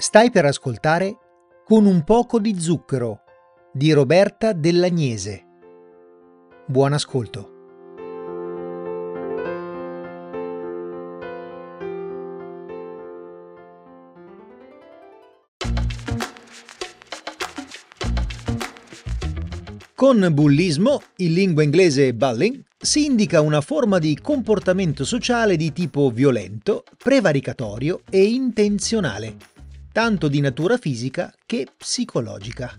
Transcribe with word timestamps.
Stai 0.00 0.30
per 0.30 0.46
ascoltare 0.46 1.14
Con 1.62 1.84
un 1.84 2.04
poco 2.04 2.40
di 2.40 2.58
zucchero 2.58 3.20
di 3.70 3.92
Roberta 3.92 4.54
Dell'Agnese. 4.54 5.44
Buon 6.66 6.94
ascolto. 6.94 7.58
Con 19.94 20.28
bullismo, 20.32 21.02
in 21.16 21.34
lingua 21.34 21.62
inglese 21.62 22.14
bullying, 22.14 22.64
si 22.78 23.04
indica 23.04 23.42
una 23.42 23.60
forma 23.60 23.98
di 23.98 24.18
comportamento 24.18 25.04
sociale 25.04 25.56
di 25.56 25.70
tipo 25.74 26.08
violento, 26.08 26.84
prevaricatorio 26.96 28.00
e 28.08 28.24
intenzionale, 28.24 29.36
tanto 29.92 30.28
di 30.28 30.40
natura 30.40 30.76
fisica 30.76 31.32
che 31.46 31.66
psicologica. 31.76 32.76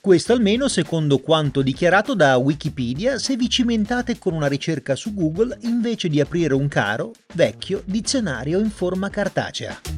Questo 0.00 0.34
almeno 0.34 0.68
secondo 0.68 1.18
quanto 1.18 1.62
dichiarato 1.62 2.14
da 2.14 2.36
Wikipedia 2.36 3.18
se 3.18 3.36
vi 3.36 3.48
cimentate 3.48 4.18
con 4.18 4.34
una 4.34 4.48
ricerca 4.48 4.94
su 4.94 5.14
Google 5.14 5.56
invece 5.62 6.08
di 6.08 6.20
aprire 6.20 6.52
un 6.52 6.68
caro, 6.68 7.12
vecchio 7.32 7.82
dizionario 7.86 8.58
in 8.58 8.70
forma 8.70 9.08
cartacea. 9.08 9.93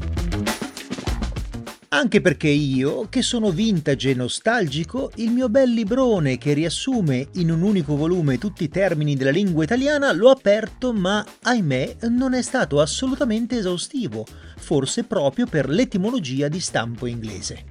Anche 1.96 2.20
perché 2.20 2.48
io, 2.48 3.06
che 3.08 3.22
sono 3.22 3.50
vintage 3.50 4.10
e 4.10 4.14
nostalgico, 4.14 5.10
il 5.14 5.30
mio 5.30 5.48
bel 5.48 5.70
librone 5.70 6.36
che 6.36 6.52
riassume 6.52 7.28
in 7.36 7.50
un 7.50 7.62
unico 7.62 7.96
volume 7.96 8.36
tutti 8.36 8.64
i 8.64 8.68
termini 8.68 9.16
della 9.16 9.30
lingua 9.30 9.64
italiana 9.64 10.12
l'ho 10.12 10.28
aperto 10.28 10.92
ma, 10.92 11.24
ahimè, 11.44 11.96
non 12.10 12.34
è 12.34 12.42
stato 12.42 12.82
assolutamente 12.82 13.56
esaustivo, 13.56 14.26
forse 14.58 15.04
proprio 15.04 15.46
per 15.46 15.70
l'etimologia 15.70 16.48
di 16.48 16.60
stampo 16.60 17.06
inglese. 17.06 17.64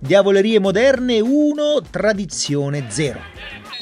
Diavolerie 0.00 0.58
moderne 0.58 1.20
1, 1.20 1.80
tradizione 1.92 2.86
0. 2.88 3.20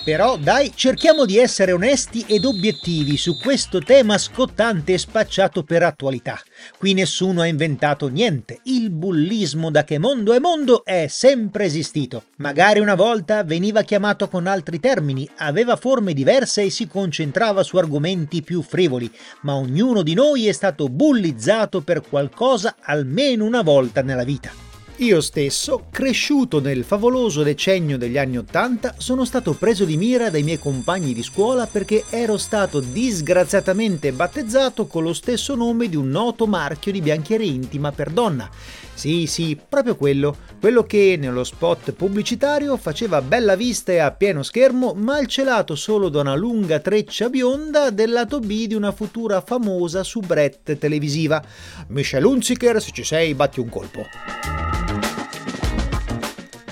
Però 0.05 0.36
dai, 0.36 0.72
cerchiamo 0.75 1.25
di 1.25 1.39
essere 1.39 1.70
onesti 1.70 2.25
ed 2.27 2.45
obiettivi 2.45 3.17
su 3.17 3.39
questo 3.39 3.78
tema 3.78 4.19
scottante 4.19 4.95
e 4.95 4.98
spacciato 4.98 5.62
per 5.62 5.84
attualità. 5.84 6.41
Qui 6.77 6.92
nessuno 6.92 7.41
ha 7.41 7.47
inventato 7.47 8.08
niente. 8.08 8.58
Il 8.64 8.91
bullismo 8.91 9.70
da 9.70 9.84
che 9.84 9.98
mondo 9.98 10.33
è 10.33 10.41
mondo 10.41 10.84
è 10.84 11.06
sempre 11.08 11.67
esistito. 11.67 12.25
Magari 12.39 12.80
una 12.80 12.97
volta 12.97 13.45
veniva 13.45 13.83
chiamato 13.83 14.27
con 14.28 14.48
altri 14.48 14.80
termini, 14.80 15.28
aveva 15.36 15.77
forme 15.77 16.14
diverse 16.14 16.62
e 16.62 16.70
si 16.70 16.89
concentrava 16.89 17.62
su 17.62 17.77
argomenti 17.77 18.42
più 18.42 18.61
frivoli, 18.61 19.08
ma 19.42 19.55
ognuno 19.55 20.03
di 20.03 20.14
noi 20.14 20.48
è 20.48 20.53
stato 20.53 20.89
bullizzato 20.89 21.80
per 21.80 22.03
qualcosa 22.03 22.75
almeno 22.80 23.45
una 23.45 23.62
volta 23.62 24.03
nella 24.03 24.25
vita. 24.25 24.62
Io 24.97 25.23
stesso, 25.23 25.87
cresciuto 25.91 26.61
nel 26.61 26.85
favoloso 26.85 27.43
decennio 27.43 27.97
degli 27.97 28.19
anni 28.19 28.37
Ottanta, 28.37 28.95
sono 28.98 29.25
stato 29.25 29.55
preso 29.55 29.85
di 29.87 29.97
mira 29.97 30.29
dai 30.29 30.43
miei 30.43 30.59
compagni 30.59 31.15
di 31.15 31.23
scuola 31.23 31.67
perché 31.67 32.05
ero 32.11 32.37
stato 32.37 32.79
disgraziatamente 32.79 34.13
battezzato 34.13 34.87
con 34.87 35.03
lo 35.03 35.15
stesso 35.15 35.55
nome 35.55 35.89
di 35.89 35.97
un 35.97 36.11
noto 36.11 36.47
marchio 36.47 36.93
di 36.93 37.01
biancheria 37.01 37.51
intima 37.51 37.91
per 37.91 38.11
donna. 38.11 38.48
Sì, 38.95 39.27
sì, 39.27 39.59
proprio 39.69 39.97
quello, 39.97 40.37
quello 40.61 40.85
che 40.85 41.17
nello 41.19 41.43
spot 41.43 41.93
pubblicitario 41.93 42.77
faceva 42.77 43.23
bella 43.23 43.57
vista 43.57 43.93
e 43.93 43.98
a 43.98 44.13
pieno 44.13 44.43
schermo, 44.43 44.93
mal 44.95 45.27
celato 45.27 45.75
solo 45.75 46.11
da 46.11 46.20
una 46.20 46.35
lunga 46.35 46.79
treccia 46.79 47.31
bionda 47.31 47.91
del 47.91 48.13
lato 48.13 48.39
B 48.39 48.67
di 48.67 48.75
una 48.75 48.93
futura 48.93 49.41
famosa 49.41 50.05
soubrette 50.05 50.79
televisiva. 50.79 51.43
Michelle 51.89 52.27
Hunziker, 52.27 52.81
se 52.81 52.91
ci 52.93 53.03
sei, 53.03 53.35
batti 53.35 53.59
un 53.59 53.70
colpo. 53.70 54.72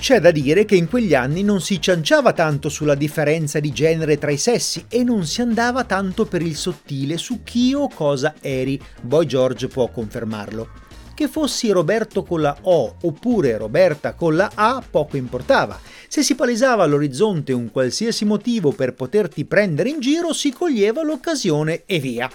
C'è 0.00 0.18
da 0.18 0.30
dire 0.30 0.64
che 0.64 0.76
in 0.76 0.88
quegli 0.88 1.14
anni 1.14 1.42
non 1.42 1.60
si 1.60 1.78
cianciava 1.78 2.32
tanto 2.32 2.70
sulla 2.70 2.94
differenza 2.94 3.60
di 3.60 3.70
genere 3.70 4.16
tra 4.16 4.30
i 4.30 4.38
sessi 4.38 4.86
e 4.88 5.04
non 5.04 5.26
si 5.26 5.42
andava 5.42 5.84
tanto 5.84 6.24
per 6.24 6.40
il 6.40 6.56
sottile 6.56 7.18
su 7.18 7.42
chi 7.44 7.74
o 7.74 7.86
cosa 7.86 8.34
eri. 8.40 8.80
Boy 9.02 9.26
George 9.26 9.68
può 9.68 9.88
confermarlo. 9.88 10.68
Che 11.14 11.28
fossi 11.28 11.68
Roberto 11.68 12.22
con 12.22 12.40
la 12.40 12.56
O 12.62 12.96
oppure 13.02 13.58
Roberta 13.58 14.14
con 14.14 14.36
la 14.36 14.50
A 14.54 14.82
poco 14.90 15.18
importava. 15.18 15.78
Se 16.08 16.22
si 16.22 16.34
palesava 16.34 16.82
all'orizzonte 16.82 17.52
un 17.52 17.70
qualsiasi 17.70 18.24
motivo 18.24 18.72
per 18.72 18.94
poterti 18.94 19.44
prendere 19.44 19.90
in 19.90 20.00
giro, 20.00 20.32
si 20.32 20.50
coglieva 20.50 21.02
l'occasione 21.02 21.82
e 21.84 21.98
via. 22.00 22.28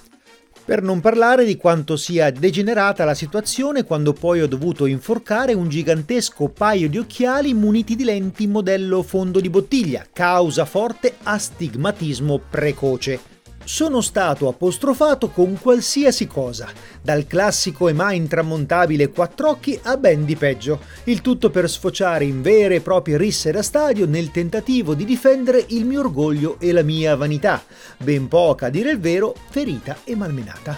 Per 0.65 0.81
non 0.81 0.99
parlare 0.99 1.45
di 1.45 1.57
quanto 1.57 1.95
sia 1.95 2.31
degenerata 2.31 3.05
la 3.05 3.13
situazione 3.13 3.83
quando 3.83 4.13
poi 4.13 4.41
ho 4.41 4.47
dovuto 4.47 4.87
inforcare 4.87 5.53
un 5.53 5.69
gigantesco 5.69 6.47
paio 6.47 6.89
di 6.89 6.97
occhiali 6.97 7.53
muniti 7.53 7.95
di 7.95 8.03
lenti 8.03 8.47
modello 8.47 9.03
fondo 9.03 9.39
di 9.39 9.51
bottiglia, 9.51 10.07
causa 10.11 10.65
forte 10.65 11.17
astigmatismo 11.21 12.41
precoce 12.49 13.34
sono 13.65 13.99
stato 14.01 14.47
apostrofato 14.47 15.29
con 15.29 15.57
qualsiasi 15.59 16.27
cosa, 16.27 16.69
dal 17.01 17.27
classico 17.27 17.89
e 17.89 17.93
mai 17.93 18.17
intramontabile 18.17 19.09
quattrocchi 19.09 19.79
a 19.83 19.97
ben 19.97 20.23
di 20.23 20.35
peggio, 20.35 20.79
il 21.05 21.21
tutto 21.21 21.49
per 21.49 21.69
sfociare 21.69 22.23
in 22.23 22.41
vere 22.41 22.75
e 22.75 22.81
proprie 22.81 23.17
risse 23.17 23.51
da 23.51 23.61
stadio 23.61 24.05
nel 24.05 24.31
tentativo 24.31 24.93
di 24.93 25.03
difendere 25.03 25.65
il 25.69 25.85
mio 25.85 25.99
orgoglio 25.99 26.57
e 26.59 26.71
la 26.71 26.83
mia 26.83 27.15
vanità, 27.15 27.63
ben 27.97 28.27
poca 28.27 28.67
a 28.67 28.69
dire 28.69 28.91
il 28.91 28.99
vero, 28.99 29.35
ferita 29.49 29.97
e 30.03 30.15
malmenata. 30.15 30.77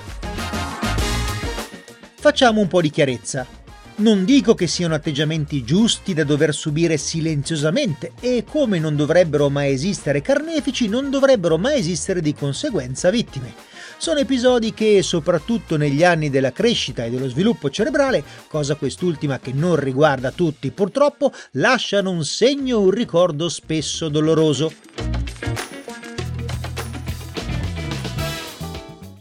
Facciamo 2.20 2.62
un 2.62 2.68
po' 2.68 2.82
di 2.82 2.90
chiarezza. 2.90 3.57
Non 4.00 4.26
dico 4.26 4.54
che 4.54 4.68
siano 4.68 4.94
atteggiamenti 4.94 5.64
giusti 5.64 6.14
da 6.14 6.24
dover 6.24 6.54
subire 6.54 6.98
silenziosamente 6.98 8.12
e 8.20 8.44
come 8.48 8.78
non 8.78 8.96
dovrebbero 8.96 9.50
mai 9.50 9.72
esistere 9.72 10.22
carnefici, 10.22 10.88
non 10.88 11.10
dovrebbero 11.10 11.58
mai 11.58 11.80
esistere 11.80 12.22
di 12.22 12.36
conseguenza 12.36 13.10
vittime. 13.10 13.56
Sono 13.98 14.20
episodi 14.20 14.76
che, 14.76 15.02
soprattutto 15.02 15.78
negli 15.78 16.04
anni 16.04 16.30
della 16.30 16.52
crescita 16.52 17.06
e 17.06 17.10
dello 17.10 17.28
sviluppo 17.28 17.72
cerebrale, 17.72 18.24
cosa 18.48 18.76
quest'ultima 18.76 19.40
che 19.40 19.52
non 19.52 19.76
riguarda 19.76 20.30
tutti 20.30 20.70
purtroppo, 20.70 21.34
lasciano 21.54 22.12
un 22.12 22.24
segno 22.24 22.80
un 22.80 22.92
ricordo 22.92 23.50
spesso 23.50 24.10
doloroso. 24.10 25.17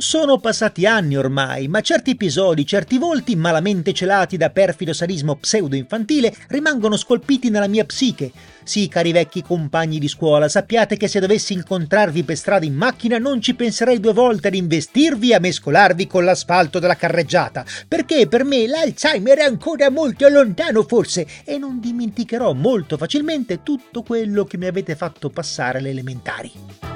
Sono 0.08 0.38
passati 0.38 0.86
anni 0.86 1.16
ormai, 1.16 1.66
ma 1.66 1.80
certi 1.80 2.12
episodi, 2.12 2.64
certi 2.64 2.96
volti, 2.96 3.34
malamente 3.34 3.92
celati 3.92 4.36
da 4.36 4.50
perfido 4.50 4.92
sadismo 4.92 5.34
pseudo-infantile, 5.34 6.32
rimangono 6.46 6.96
scolpiti 6.96 7.50
nella 7.50 7.66
mia 7.66 7.84
psiche. 7.84 8.30
Sì, 8.62 8.86
cari 8.86 9.10
vecchi 9.10 9.42
compagni 9.42 9.98
di 9.98 10.06
scuola, 10.06 10.48
sappiate 10.48 10.96
che 10.96 11.08
se 11.08 11.18
dovessi 11.18 11.54
incontrarvi 11.54 12.22
per 12.22 12.36
strada 12.36 12.64
in 12.64 12.76
macchina 12.76 13.18
non 13.18 13.40
ci 13.40 13.56
penserei 13.56 13.98
due 13.98 14.12
volte 14.12 14.46
ad 14.46 14.54
investirvi 14.54 15.30
e 15.30 15.34
a 15.34 15.40
mescolarvi 15.40 16.06
con 16.06 16.24
l'asfalto 16.24 16.78
della 16.78 16.94
carreggiata, 16.94 17.64
perché 17.88 18.28
per 18.28 18.44
me 18.44 18.68
l'Alzheimer 18.68 19.38
è 19.38 19.42
ancora 19.42 19.90
molto 19.90 20.28
lontano 20.28 20.84
forse 20.84 21.26
e 21.44 21.58
non 21.58 21.80
dimenticherò 21.80 22.52
molto 22.52 22.96
facilmente 22.96 23.64
tutto 23.64 24.04
quello 24.04 24.44
che 24.44 24.56
mi 24.56 24.66
avete 24.66 24.94
fatto 24.94 25.30
passare 25.30 25.78
alle 25.78 25.90
elementari. 25.90 26.95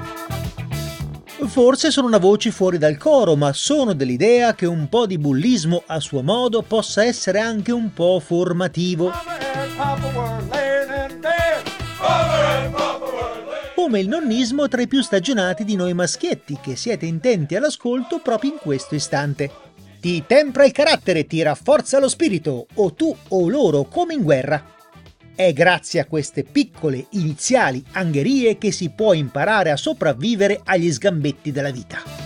Forse 1.47 1.91
sono 1.91 2.07
una 2.07 2.17
voce 2.17 2.51
fuori 2.51 2.77
dal 2.77 2.97
coro, 2.97 3.35
ma 3.35 3.51
sono 3.51 3.93
dell'idea 3.93 4.53
che 4.53 4.65
un 4.65 4.87
po' 4.87 5.05
di 5.05 5.17
bullismo 5.17 5.83
a 5.87 5.99
suo 5.99 6.21
modo 6.21 6.61
possa 6.61 7.03
essere 7.03 7.39
anche 7.39 7.71
un 7.71 7.91
po' 7.93 8.21
formativo. 8.23 9.11
Come 13.75 13.99
il 13.99 14.07
nonnismo 14.07 14.67
tra 14.67 14.81
i 14.81 14.87
più 14.87 15.01
stagionati 15.01 15.65
di 15.65 15.75
noi 15.75 15.93
maschietti, 15.93 16.59
che 16.61 16.75
siete 16.75 17.05
intenti 17.05 17.55
all'ascolto 17.55 18.19
proprio 18.19 18.51
in 18.51 18.57
questo 18.57 18.95
istante. 18.95 19.51
Ti 19.99 20.23
tempra 20.25 20.65
il 20.65 20.71
carattere, 20.71 21.25
ti 21.25 21.41
rafforza 21.41 21.99
lo 21.99 22.07
spirito, 22.07 22.67
o 22.75 22.93
tu 22.93 23.15
o 23.29 23.49
loro 23.49 23.83
come 23.83 24.13
in 24.13 24.23
guerra. 24.23 24.63
È 25.35 25.53
grazie 25.53 25.99
a 25.99 26.05
queste 26.05 26.43
piccole 26.43 27.07
iniziali 27.11 27.83
angherie 27.93 28.57
che 28.57 28.71
si 28.71 28.89
può 28.89 29.13
imparare 29.13 29.71
a 29.71 29.77
sopravvivere 29.77 30.59
agli 30.63 30.91
sgambetti 30.91 31.51
della 31.51 31.71
vita. 31.71 32.20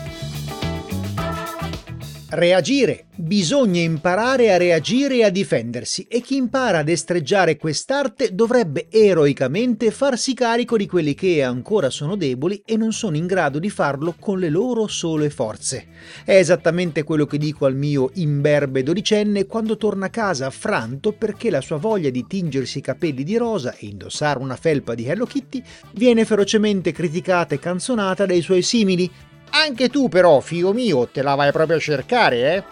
Reagire. 2.35 3.05
Bisogna 3.15 3.79
imparare 3.79 4.53
a 4.53 4.57
reagire 4.57 5.15
e 5.15 5.23
a 5.23 5.29
difendersi 5.29 6.05
e 6.09 6.19
chi 6.19 6.35
impara 6.35 6.79
a 6.79 6.83
destreggiare 6.83 7.55
quest'arte 7.55 8.35
dovrebbe 8.35 8.87
eroicamente 8.91 9.89
farsi 9.89 10.33
carico 10.33 10.75
di 10.75 10.85
quelli 10.85 11.15
che 11.15 11.41
ancora 11.41 11.89
sono 11.89 12.17
deboli 12.17 12.61
e 12.65 12.75
non 12.75 12.91
sono 12.91 13.15
in 13.15 13.25
grado 13.25 13.57
di 13.57 13.69
farlo 13.69 14.15
con 14.19 14.39
le 14.39 14.49
loro 14.49 14.87
sole 14.87 15.29
forze. 15.29 15.87
È 16.25 16.35
esattamente 16.35 17.03
quello 17.03 17.25
che 17.25 17.37
dico 17.37 17.65
al 17.65 17.75
mio 17.75 18.11
imberbe 18.15 18.83
dodicenne 18.83 19.45
quando 19.45 19.77
torna 19.77 20.07
a 20.07 20.09
casa 20.09 20.47
affranto 20.47 21.13
perché 21.13 21.49
la 21.49 21.61
sua 21.61 21.77
voglia 21.77 22.09
di 22.09 22.27
tingersi 22.27 22.79
i 22.79 22.81
capelli 22.81 23.23
di 23.23 23.37
rosa 23.37 23.73
e 23.77 23.87
indossare 23.87 24.39
una 24.39 24.57
felpa 24.57 24.93
di 24.93 25.07
Hello 25.07 25.25
Kitty 25.25 25.63
viene 25.93 26.25
ferocemente 26.25 26.91
criticata 26.91 27.55
e 27.55 27.59
canzonata 27.59 28.25
dai 28.25 28.41
suoi 28.41 28.61
simili 28.61 29.09
anche 29.55 29.89
tu 29.89 30.09
però, 30.09 30.39
figlio 30.41 30.73
mio, 30.73 31.07
te 31.07 31.21
la 31.21 31.35
vai 31.35 31.51
proprio 31.51 31.77
a 31.77 31.79
cercare, 31.79 32.55
eh? 32.55 32.63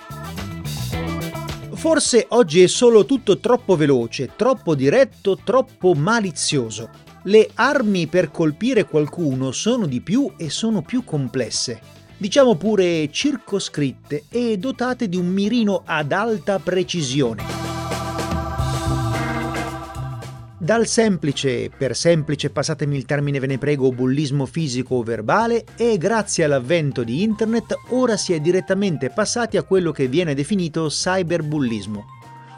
Forse 1.75 2.27
oggi 2.29 2.61
è 2.61 2.67
solo 2.67 3.05
tutto 3.05 3.39
troppo 3.39 3.75
veloce, 3.75 4.31
troppo 4.35 4.75
diretto, 4.75 5.37
troppo 5.43 5.93
malizioso. 5.93 6.89
Le 7.23 7.49
armi 7.55 8.07
per 8.07 8.31
colpire 8.31 8.85
qualcuno 8.85 9.51
sono 9.51 9.85
di 9.85 10.01
più 10.01 10.31
e 10.37 10.49
sono 10.49 10.81
più 10.81 11.03
complesse. 11.03 11.79
Diciamo 12.17 12.55
pure 12.55 13.09
circoscritte 13.11 14.25
e 14.29 14.57
dotate 14.57 15.09
di 15.09 15.17
un 15.17 15.27
mirino 15.27 15.83
ad 15.85 16.11
alta 16.11 16.59
precisione. 16.59 17.52
Dal 20.63 20.87
semplice, 20.87 21.69
per 21.77 21.93
semplice 21.93 22.49
passatemi 22.49 22.95
il 22.95 23.03
termine 23.03 23.41
ve 23.41 23.47
ne 23.47 23.57
prego, 23.57 23.91
bullismo 23.91 24.45
fisico 24.45 24.95
o 24.95 25.03
verbale 25.03 25.65
e 25.75 25.97
grazie 25.97 26.45
all'avvento 26.45 27.03
di 27.03 27.21
internet 27.21 27.75
ora 27.89 28.15
si 28.15 28.31
è 28.31 28.39
direttamente 28.39 29.09
passati 29.09 29.57
a 29.57 29.63
quello 29.63 29.91
che 29.91 30.07
viene 30.07 30.33
definito 30.33 30.87
cyberbullismo. 30.87 32.05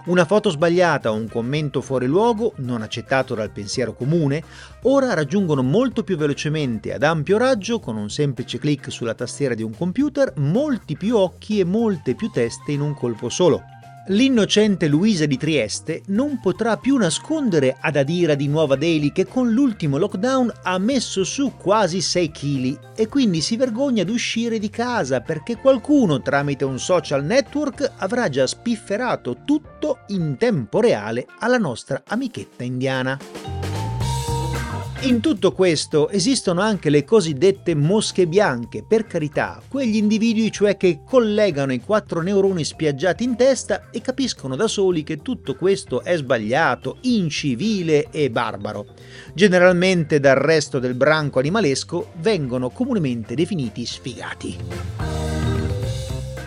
Una 0.06 0.24
foto 0.24 0.52
sbagliata 0.52 1.12
o 1.12 1.16
un 1.16 1.28
commento 1.28 1.82
fuori 1.82 2.06
luogo, 2.06 2.54
non 2.58 2.84
accettato 2.84 3.34
dal 3.34 3.50
pensiero 3.50 3.96
comune, 3.96 4.44
ora 4.84 5.16
raggiungono 5.16 5.64
molto 5.64 6.04
più 6.04 6.16
velocemente 6.16 6.94
ad 6.94 7.02
ampio 7.02 7.40
raggio, 7.40 7.80
con 7.80 7.98
un 7.98 8.12
semplice 8.12 8.60
clic 8.60 8.92
sulla 8.92 9.16
tastiera 9.16 9.56
di 9.56 9.64
un 9.64 9.76
computer, 9.76 10.32
molti 10.36 10.96
più 10.96 11.18
occhi 11.18 11.60
e 11.60 11.64
molte 11.64 12.14
più 12.14 12.30
teste 12.30 12.72
in 12.72 12.82
un 12.82 12.94
colpo 12.94 13.30
solo. 13.30 13.64
L'innocente 14.10 14.88
Luisa 14.88 15.26
di 15.26 15.36
Trieste 15.36 16.04
non 16.08 16.40
potrà 16.40 16.78
più 16.78 16.96
nascondere 16.96 17.76
ad 17.80 17.96
Adira 17.96 18.36
di 18.36 18.48
Nuova 18.48 18.76
Delhi 18.76 19.12
che 19.12 19.26
con 19.26 19.50
l'ultimo 19.52 19.98
lockdown 19.98 20.54
ha 20.62 20.78
messo 20.78 21.24
su 21.24 21.54
quasi 21.58 22.02
6 22.02 22.32
kg 22.32 22.80
e 22.96 23.08
quindi 23.08 23.42
si 23.42 23.58
vergogna 23.58 24.04
ad 24.04 24.10
uscire 24.10 24.60
di 24.60 24.70
casa 24.70 25.22
perché 25.22 25.58
qualcuno 25.58 26.22
tramite 26.22 26.66
un 26.66 26.78
social 26.78 27.26
network 27.26 27.94
avrà 27.98 28.30
già 28.30 28.46
spifferato 28.46 29.38
tutto 29.44 30.02
in 30.10 30.36
tempo 30.38 30.80
reale 30.80 31.26
alla 31.40 31.58
nostra 31.58 32.04
amichetta 32.06 32.64
indiana. 32.64 33.55
In 35.02 35.20
tutto 35.20 35.52
questo 35.52 36.10
esistono 36.10 36.62
anche 36.62 36.90
le 36.90 37.04
cosiddette 37.04 37.76
mosche 37.76 38.28
bianche, 38.28 38.84
per 38.88 39.06
carità, 39.06 39.62
quegli 39.68 39.98
individui 39.98 40.52
cioè 40.52 40.78
che 40.78 41.02
collegano 41.06 41.74
i 41.74 41.82
quattro 41.82 42.22
neuroni 42.22 42.64
spiaggiati 42.64 43.24
in 43.24 43.36
testa 43.36 43.90
e 43.92 44.02
capiscono 44.02 44.56
da 44.56 44.68
soli 44.68 45.04
che 45.04 45.22
tutto 45.22 45.56
questo 45.56 46.02
è 46.02 46.18
sbagliato, 46.18 46.98
incivile 47.02 48.10
e 48.10 48.32
barbaro. 48.32 48.88
Generalmente 49.34 50.20
dal 50.20 50.38
resto 50.38 50.80
del 50.80 50.96
branco 50.96 51.40
animalesco 51.40 52.12
vengono 52.16 52.70
comunemente 52.70 53.36
definiti 53.36 53.86
sfigati. 53.86 54.58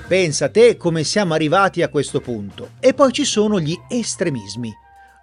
Pensa 0.08 0.48
te 0.48 0.76
come 0.78 1.04
siamo 1.04 1.34
arrivati 1.34 1.82
a 1.82 1.90
questo 1.90 2.20
punto. 2.20 2.70
E 2.80 2.94
poi 2.94 3.12
ci 3.12 3.24
sono 3.24 3.60
gli 3.60 3.76
estremismi 3.88 4.74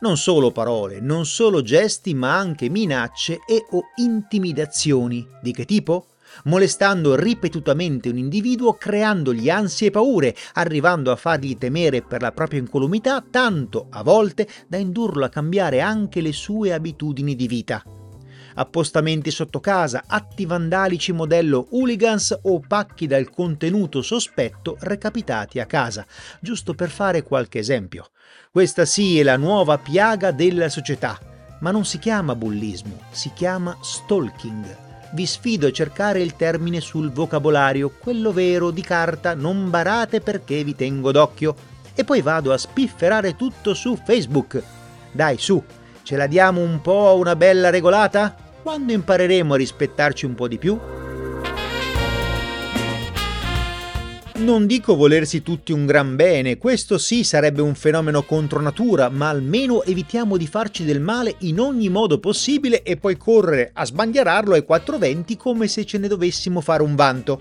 non 0.06 0.18
solo 0.18 0.52
parole, 0.52 1.00
non 1.00 1.26
solo 1.26 1.64
gesti, 1.64 2.14
ma 2.14 2.38
anche 2.38 2.70
minacce 2.70 3.40
e 3.48 3.66
o 3.72 3.86
intimidazioni. 3.96 5.28
Di 5.42 5.52
che 5.52 5.66
tipo? 5.66 6.10
molestando 6.46 7.16
ripetutamente 7.16 8.10
un 8.10 8.18
individuo, 8.18 8.74
creandogli 8.74 9.50
ansie 9.50 9.88
e 9.88 9.92
paure, 9.92 10.36
arrivando 10.54 11.12
a 11.12 11.16
fargli 11.16 11.58
temere 11.58 12.02
per 12.02 12.22
la 12.22 12.32
propria 12.32 12.60
incolumità, 12.60 13.24
tanto 13.28 13.88
a 13.90 14.04
volte 14.04 14.48
da 14.68 14.78
indurlo 14.78 15.24
a 15.24 15.30
cambiare 15.30 15.82
anche 15.82 16.22
le 16.22 16.34
sue 16.34 16.74
abitudini 16.74 17.36
di 17.36 17.48
vita 17.48 17.95
appostamenti 18.56 19.32
sotto 19.32 19.60
casa, 19.60 20.04
atti 20.08 20.46
vandalici 20.46 21.12
modello 21.12 21.68
hooligans 21.72 22.38
o 22.44 22.60
pacchi 22.60 23.08
dal 23.08 23.30
contenuto 23.30 24.02
sospetto 24.02 24.78
recapitati 24.82 25.60
a 25.60 25.66
casa, 25.66 26.06
giusto 26.40 26.74
per 26.74 26.90
fare 26.90 27.24
qualche 27.24 27.60
esempio. 27.60 28.10
Questa 28.52 28.86
sì 28.86 29.20
è 29.20 29.24
la 29.24 29.38
nuova 29.38 29.78
piaga 29.78 30.32
della 30.32 30.70
società, 30.70 31.20
ma 31.60 31.72
non 31.72 31.86
si 31.86 32.00
chiama 32.00 32.36
bullismo, 32.36 33.02
si 33.12 33.32
chiama 33.34 33.78
stalking. 33.82 34.84
Vi 35.12 35.26
sfido 35.26 35.68
a 35.68 35.72
cercare 35.72 36.22
il 36.22 36.36
termine 36.36 36.82
sul 36.82 37.12
vocabolario, 37.12 37.90
quello 37.90 38.34
vero 38.34 38.72
di 38.72 38.82
carta, 38.82 39.34
non 39.34 39.70
barate 39.70 40.20
perché 40.20 40.64
vi 40.64 40.76
tengo 40.76 41.12
d'occhio. 41.12 41.56
E 41.94 42.04
poi 42.04 42.22
vado 42.22 42.52
a 42.52 42.58
spifferare 42.58 43.38
tutto 43.38 43.74
su 43.74 43.96
Facebook. 43.96 44.62
Dai, 45.12 45.38
su, 45.38 45.64
ce 46.04 46.18
la 46.18 46.28
diamo 46.28 46.60
un 46.60 46.82
po' 46.82 47.08
a 47.08 47.14
una 47.14 47.38
bella 47.38 47.70
regolata? 47.70 48.36
Quando 48.66 48.94
impareremo 48.94 49.54
a 49.54 49.58
rispettarci 49.58 50.26
un 50.26 50.34
po' 50.34 50.48
di 50.48 50.58
più? 50.58 50.76
Non 54.38 54.66
dico 54.66 54.96
volersi 54.96 55.44
tutti 55.44 55.72
un 55.72 55.86
gran 55.86 56.16
bene, 56.16 56.58
questo 56.58 56.98
sì 56.98 57.24
sarebbe 57.24 57.62
un 57.62 57.76
fenomeno 57.76 58.24
contro 58.24 58.60
natura, 58.62 59.10
ma 59.10 59.30
almeno 59.30 59.84
evitiamo 59.84 60.36
di 60.36 60.48
farci 60.48 60.84
del 60.84 61.00
male 61.00 61.36
in 61.42 61.60
ogni 61.60 61.90
modo 61.90 62.20
possibile 62.20 62.82
e 62.82 62.98
poi 62.98 63.18
correre 63.18 63.70
a 63.72 63.86
sbandierarlo 63.86 64.56
ai 64.56 64.66
420 64.66 65.38
come 65.38 65.68
se 65.68 65.86
ce 65.86 66.00
ne 66.00 66.08
dovessimo 66.08 66.60
fare 66.60 66.82
un 66.82 66.96
vanto. 66.96 67.40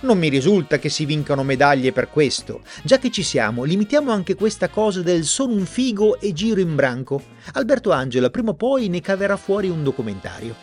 Non 0.00 0.16
mi 0.16 0.28
risulta 0.28 0.78
che 0.78 0.90
si 0.90 1.04
vincano 1.04 1.42
medaglie 1.42 1.90
per 1.90 2.08
questo. 2.08 2.62
Già 2.84 2.98
che 2.98 3.10
ci 3.10 3.24
siamo, 3.24 3.64
limitiamo 3.64 4.12
anche 4.12 4.36
questa 4.36 4.68
cosa 4.68 5.02
del 5.02 5.24
sono 5.24 5.54
un 5.54 5.66
figo 5.66 6.20
e 6.20 6.32
giro 6.32 6.60
in 6.60 6.76
branco. 6.76 7.20
Alberto 7.54 7.90
Angela 7.90 8.30
prima 8.30 8.50
o 8.50 8.54
poi 8.54 8.88
ne 8.88 9.00
caverà 9.00 9.36
fuori 9.36 9.68
un 9.68 9.82
documentario. 9.82 10.54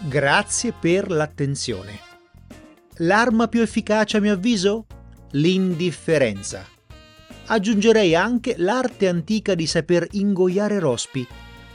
Grazie 0.00 0.72
per 0.72 1.08
l'attenzione. 1.08 2.00
L'arma 2.96 3.46
più 3.46 3.60
efficace 3.60 4.16
a 4.16 4.20
mio 4.20 4.32
avviso? 4.32 4.86
L'indifferenza. 5.32 6.66
Aggiungerei 7.46 8.16
anche 8.16 8.56
l'arte 8.58 9.06
antica 9.06 9.54
di 9.54 9.68
saper 9.68 10.08
ingoiare 10.12 10.80
rospi, 10.80 11.24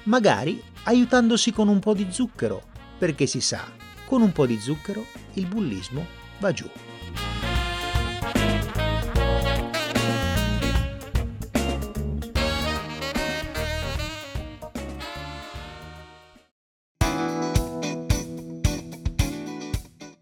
magari 0.03 0.61
aiutandosi 0.83 1.53
con 1.53 1.69
un 1.69 1.79
po' 1.79 1.93
di 1.93 2.07
zucchero, 2.09 2.61
perché 2.97 3.25
si 3.25 3.39
sa, 3.39 3.63
con 4.05 4.21
un 4.21 4.33
po' 4.33 4.45
di 4.45 4.59
zucchero 4.59 5.05
il 5.33 5.45
bullismo 5.45 6.05
va 6.39 6.51
giù. 6.51 6.69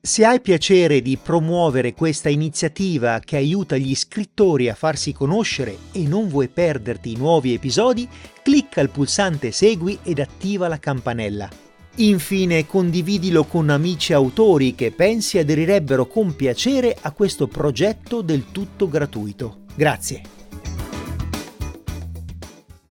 Se 0.05 0.25
hai 0.25 0.41
piacere 0.41 1.01
di 1.01 1.15
promuovere 1.15 1.93
questa 1.93 2.27
iniziativa 2.27 3.21
che 3.23 3.37
aiuta 3.37 3.77
gli 3.77 3.95
scrittori 3.95 4.67
a 4.67 4.75
farsi 4.75 5.13
conoscere 5.13 5.77
e 5.93 6.05
non 6.05 6.27
vuoi 6.27 6.49
perderti 6.49 7.13
i 7.13 7.15
nuovi 7.15 7.53
episodi, 7.53 8.05
clicca 8.41 8.81
il 8.81 8.89
pulsante 8.89 9.53
Segui 9.53 9.97
ed 10.03 10.19
attiva 10.19 10.67
la 10.67 10.77
campanella. 10.77 11.47
Infine 11.95 12.65
condividilo 12.65 13.45
con 13.45 13.69
amici 13.69 14.11
autori 14.11 14.75
che 14.75 14.91
pensi 14.91 15.37
aderirebbero 15.37 16.05
con 16.05 16.35
piacere 16.35 16.97
a 16.99 17.11
questo 17.11 17.47
progetto 17.47 18.19
del 18.19 18.51
tutto 18.51 18.89
gratuito. 18.89 19.59
Grazie. 19.73 20.42